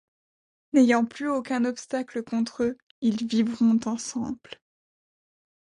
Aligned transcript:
N'ayant 0.73 1.05
plus 1.05 1.29
aucun 1.29 1.63
obstacle 1.63 2.23
contre 2.23 2.63
eux, 2.63 2.77
ils 3.01 3.27
vivront 3.27 3.77
ensemble. 3.85 4.49